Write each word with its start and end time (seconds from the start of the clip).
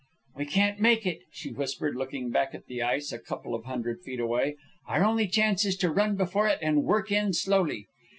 "We 0.35 0.45
can't 0.47 0.79
make 0.79 1.05
it," 1.05 1.19
she 1.29 1.51
whispered, 1.53 1.95
looking 1.95 2.31
back 2.31 2.55
at 2.55 2.65
the 2.65 2.81
ice 2.81 3.11
a 3.11 3.19
couple 3.19 3.53
of 3.53 3.65
hundred 3.65 4.01
feet 4.01 4.19
away. 4.19 4.55
"Our 4.87 5.03
only 5.05 5.27
chance 5.27 5.63
is 5.63 5.77
to 5.77 5.91
run 5.91 6.15
before 6.15 6.47
it 6.47 6.57
and 6.59 6.81
work 6.83 7.11
in 7.11 7.33
slowly." 7.33 7.87